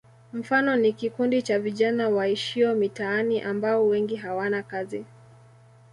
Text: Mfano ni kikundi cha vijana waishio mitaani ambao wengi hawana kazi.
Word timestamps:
Mfano 0.33 0.75
ni 0.75 0.93
kikundi 0.93 1.41
cha 1.41 1.59
vijana 1.59 2.09
waishio 2.09 2.75
mitaani 2.75 3.41
ambao 3.41 3.87
wengi 3.87 4.15
hawana 4.15 4.63
kazi. 4.63 5.05